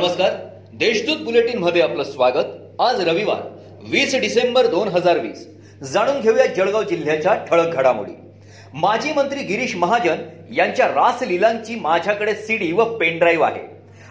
नमस्कार. 0.00 0.30
देशदूत 0.72 1.16
बुलेटिनमध्ये 1.24 1.80
आपलं 1.82 2.04
स्वागत. 2.04 2.52
आज 2.80 3.00
रविवार 3.00 3.40
वीस 3.90 4.14
डिसेंबर 4.20 4.66
दोन 4.66 4.88
हजार 4.88 5.18
वीस. 5.18 5.44
जाणून 5.82 6.20
घेऊया 6.20 6.46
जळगाव 6.46 6.82
जिल्ह्याच्या 6.82 7.34
ठळक 7.50 7.74
घडामोडी. 7.74 8.12
माजी 8.74 9.12
मंत्री 9.16 9.42
गिरीश 9.42 9.74
महाजन 9.76 10.22
यांच्या 10.56 10.86
रासलीलांची 10.86 11.74
माझ्याकडे 11.74 12.34
सीडी 12.34 12.70
व 12.72 12.84
पेनड्राईव्ह 12.96 13.46
आहे. 13.46 13.62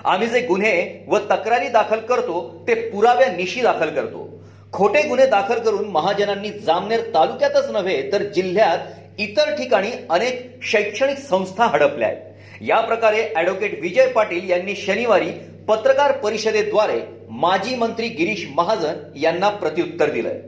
आम्ही 0.05 0.27
जे 0.27 0.41
गुन्हे 0.41 1.05
व 1.07 1.17
तक्रारी 1.31 1.69
दाखल 1.69 1.99
करतो 2.09 2.63
ते 2.67 2.75
पुराव्या 2.89 3.31
निशी 3.31 3.61
दाखल 3.61 3.89
करतो. 3.89 4.29
खोटे 4.73 5.03
गुन्हे 5.07 5.27
दाखल 5.27 5.59
करून 5.59 5.89
महाजनांनी 5.91 6.49
जामनेर 6.49 7.09
तालुक्यातच 7.13 7.71
नव्हे 7.71 8.01
तर 8.11 8.31
जिल्ह्यात 8.35 9.19
इतर 9.19 9.55
ठिकाणी 9.55 9.91
अनेक 10.09 10.59
शैक्षणिक 10.63 11.17
संस्था 11.19 11.65
हडपल्या 11.65 12.07
आहेत. 12.07 12.27
या 12.61 12.79
प्रकारे 12.79 13.29
ऍडव्होकेट 13.37 13.79
विजय 13.81 14.07
पाटील 14.07 14.49
यांनी 14.49 14.75
शनिवारी 14.75 15.29
पत्रकार 15.69 16.11
परिषदेद्वारे 16.11 17.01
माजी 17.29 17.75
मंत्री 17.75 18.07
गिरीश 18.07 18.47
महाजन 18.55 18.93
यांना 19.15 19.49
प्रत्युत्तर 19.49 20.09
दिलंय. 20.09 20.39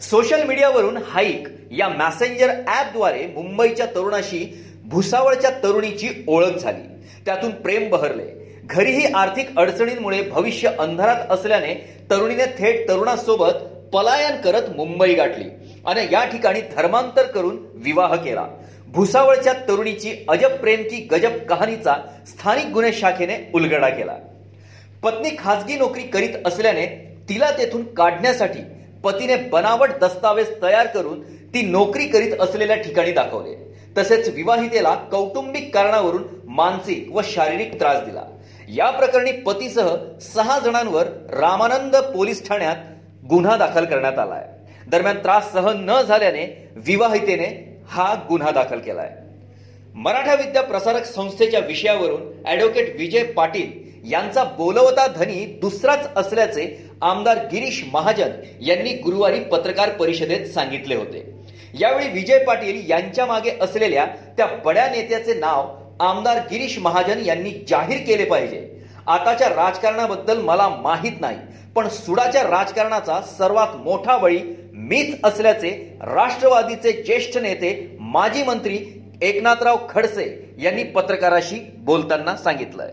सोशल 0.00 0.42
मीडियावरून 0.42 0.96
हाईक 0.96 1.48
या 1.70 1.88
मॅसेंजर 1.88 2.48
ऍपद्वारे 2.50 3.26
मुंबईच्या 3.26 3.86
तरुणाशी 3.86 4.64
भुसावळच्या 4.84 5.50
तरुणीची 5.50 6.24
ओळख 6.28 6.56
झाली. 6.56 7.04
त्यातून 7.26 7.50
प्रेम 7.50 7.88
बहरले. 7.90 8.58
घरीही 8.64 9.06
आर्थिक 9.14 9.58
अडचणींमुळे 9.58 10.22
भविष्य 10.22 10.68
अंधारात 10.68 11.30
असल्याने 11.30 11.96
तरुणीने 12.10 12.44
थेट 12.44 12.88
तरुणासोबत 12.88 13.52
पलायन 13.92 14.40
करत 14.40 14.76
मुंबई 14.76 15.14
गाठली 15.14 15.48
आणि 15.86 16.06
या 16.12 16.24
ठिकाणी 16.24 16.60
धर्मांतर 16.60 17.22
करून 17.22 17.56
विवाह 17.74 18.14
केला. 18.14 18.46
भुसावळच्या 18.86 19.52
तरुणीची 19.52 20.24
अजब 20.28 20.50
प्रेम 20.50 20.82
की 20.82 21.08
गजब 21.12 21.32
कहाणीचा 21.48 21.94
स्थानिक 22.26 22.66
गुन्हे 22.66 22.92
शाखेने 22.92 23.50
उलगडा 23.54 23.88
केला. 23.88 24.16
पत्नी 25.02 25.30
खाजगी 25.38 25.76
नोकरी 25.76 26.02
करीत 26.02 26.28
असल्याने 26.46 26.86
तिला 27.28 27.50
तेथून 27.50 27.94
काढण्यासाठी 27.94 28.58
पतीने 29.04 29.36
बनावट 29.36 29.90
दस्तावेज 30.00 30.62
तयार 30.62 30.86
करून 30.86 31.22
ती 31.22 31.62
नोकरी 31.62 32.06
करीत 32.06 32.32
असलेल्या 32.40 32.76
ठिकाणी 32.76 33.12
दाखवले. 33.12 33.54
तसेच 33.98 34.28
विवाहितेला 34.28 34.94
कौटुंबिक 34.94 35.74
कारणावरून 35.74 36.22
मानसिक 36.44 37.08
व 37.12 37.20
शारीरिक 37.24 37.80
त्रास 37.80 37.96
दिला. 37.96 38.22
या 38.68 38.90
प्रकरणी 38.90 39.32
पतीसह 39.32 39.96
सहा 40.20 40.58
जणांवर 40.58 41.06
रामानंद 41.30 41.96
पोलीस 41.96 42.48
ठाण्यात 42.48 42.76
गुन्हा 43.28 43.56
दाखल 43.56 43.84
करण्यात 43.84 44.18
आलाय. 44.18 44.46
दरम्यान 44.88 45.18
त्रास 45.18 45.52
सहन 45.52 45.90
न 45.90 46.00
झाल्याने 46.02 46.72
विवाहितेने 46.76 47.78
हा 47.88 48.14
गुन्हा 48.28 48.50
दाखल 48.50 48.78
केलाय. 48.78 49.10
मराठा 49.94 50.34
विद्या 50.34 50.62
प्रसारक 50.62 51.04
संस्थेच्या 51.04 51.60
विषयावरून 51.60 52.46
ऍडव्होकेट 52.46 52.96
विजय 52.96 53.22
पाटील 53.22 53.81
यांचा 54.04 54.44
बोलवता 54.56 55.06
धनी 55.06 55.44
दुसराच 55.60 56.08
असल्याचे 56.16 56.66
आमदार 57.02 57.38
गिरीश 57.52 57.82
महाजन 57.92 58.30
यांनी 58.60 58.92
गुरुवारी 58.94 59.40
पत्रकार 59.42 59.90
परिषदेत 59.90 60.46
सांगितले 60.46 60.94
होते. 60.94 61.24
यावेळी 61.80 62.08
विजय 62.08 62.44
पाटील 62.44 62.90
यांच्या 62.90 63.26
मागे 63.26 63.50
असलेल्या 63.60 64.06
त्या 64.36 64.46
बड्या 64.64 64.88
नेत्याचे 64.90 65.34
नाव 65.34 65.66
आमदार 66.00 66.38
गिरीश 66.50 66.78
महाजन 66.78 67.24
यांनी 67.24 67.50
जाहीर 67.68 67.98
केले 68.06 68.24
पाहिजे. 68.24 68.68
आताच्या 69.06 69.48
राजकारणाबद्दल 69.48 70.40
मला 70.40 70.68
माहीत 70.68 71.20
नाही 71.20 71.36
पण 71.74 71.88
सुडाच्या 71.88 72.42
राजकारणाचा 72.42 73.20
सर्वात 73.38 73.76
मोठा 73.84 74.16
बळी 74.18 74.38
मीच 74.72 75.14
असल्याचे 75.24 75.70
राष्ट्रवादीचे 76.02 76.92
ज्येष्ठ 76.92 77.38
नेते 77.38 77.96
माजी 78.00 78.42
मंत्री 78.42 78.78
एकनाथराव 79.22 79.76
खडसे 79.88 80.26
यांनी 80.58 80.82
पत्रकाराशी 80.84 81.58
बोलताना 81.76 82.36
सांगितलंय. 82.36 82.90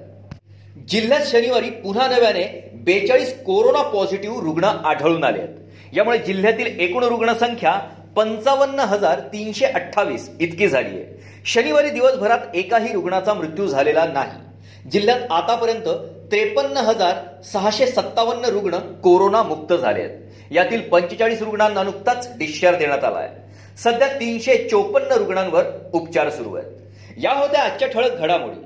जिल्ह्यात 0.78 1.22
शनिवारी 1.25 1.69
पुन्हा 1.69 2.07
नव्याने 2.07 2.72
बेचाळीस 2.74 3.44
कोरोना 3.44 3.81
पॉझिटिव्ह 3.81 4.41
रुग्ण 4.41 4.63
आढळून 4.63 5.24
आले 5.24 5.41
आहेत. 5.41 5.56
यामुळे 5.94 6.18
जिल्ह्यातील 6.18 6.80
एकूण 6.80 7.03
रुग्णसंख्या 7.03 7.80
पंचावन्न 8.16 8.80
हजार 8.80 9.19
तीनशे 9.19 9.66
अठ्ठावीस 9.66 10.30
इतकी 10.40 10.68
झाली 10.68 10.88
आहे. 10.88 11.24
शनिवारी 11.46 11.90
दिवसभरात 11.90 12.56
एकाही 12.56 12.94
रुग्णाचा 12.94 13.34
मृत्यू 13.34 13.68
झालेला 13.68 14.06
नाही. 14.06 14.90
जिल्ह्यात 14.90 15.19
आतापर्यंत 15.30 15.88
त्रेपन्न 16.31 16.78
हजार 16.78 17.41
सहाशे 17.41 17.88
सत्तावन्न 17.88 18.46
रुग्ण 18.46 18.78
कोरोना 18.78 19.44
मुक्त 19.44 19.74
झाले 19.74 20.01
आहेत. 20.01 20.18
यातील 20.51 20.81
पंचेचाळीस 20.81 21.41
रुग्णांना 21.41 21.84
नुकताच 21.84 22.30
डिस्चार्ज 22.38 22.78
देण्यात 22.78 23.03
आला 23.03 23.19
आहे. 23.19 23.30
सध्या 23.78 24.07
तीनशे 24.07 24.68
चोपन्न 24.72 25.12
रुग्णांवर 25.12 25.63
उपचार 25.94 26.30
सुरू 26.30 26.56
आहेत. 26.56 26.72
या 27.18 27.31
होत्या 27.31 27.63
आजच्या 27.63 27.88
ठळक 27.88 28.18
घडामोडी. 28.18 28.66